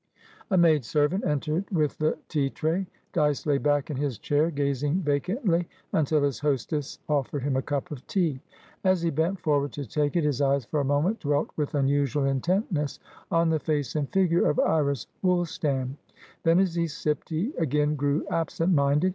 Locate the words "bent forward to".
9.11-9.85